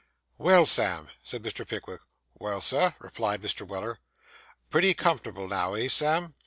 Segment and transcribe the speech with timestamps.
[0.39, 1.63] 'Well, Sam,' said Mr.
[1.63, 2.01] Pickwick.
[2.39, 3.67] 'Well, sir,' replied Mr.
[3.67, 3.99] Weller.
[4.71, 6.33] 'Pretty comfortable now, eh, Sam?